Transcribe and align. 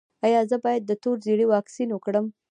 ایا 0.25 0.41
زه 0.49 0.57
باید 0.63 0.83
د 0.85 0.91
تور 1.03 1.17
ژیړي 1.25 1.45
واکسین 1.53 1.89
وکړم؟ 1.93 2.25